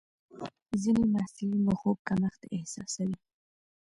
[0.81, 3.17] ځینې محصلین د خوب کمښت احساسوي.